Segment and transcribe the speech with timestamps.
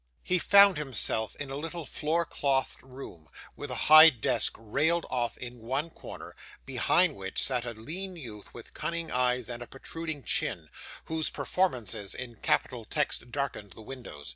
[0.23, 5.37] He found himself in a little floor clothed room, with a high desk railed off
[5.37, 6.35] in one corner,
[6.65, 10.71] behind which sat a lean youth with cunning eyes and a protruding chin,
[11.05, 14.23] whose performances in capital text darkened the window.